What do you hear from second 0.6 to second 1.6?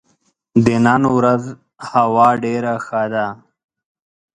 د نن ورځ